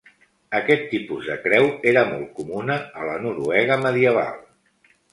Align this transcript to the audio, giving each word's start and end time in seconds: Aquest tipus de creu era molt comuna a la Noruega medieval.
Aquest 0.59 0.87
tipus 0.93 1.27
de 1.33 1.35
creu 1.43 1.69
era 1.93 2.05
molt 2.15 2.33
comuna 2.41 2.81
a 3.03 3.13
la 3.13 3.17
Noruega 3.29 3.81
medieval. 3.87 4.45